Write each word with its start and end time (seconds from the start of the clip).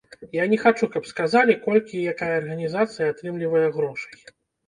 Я 0.35 0.43
не 0.51 0.57
хачу, 0.61 0.87
каб 0.93 1.03
сказалі, 1.09 1.57
колькі 1.65 1.99
і 1.99 2.07
якая 2.13 2.31
арганізацыя 2.39 3.09
атрымлівае 3.13 3.63
грошай. 3.77 4.19